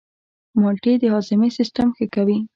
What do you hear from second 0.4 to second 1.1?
مالټې د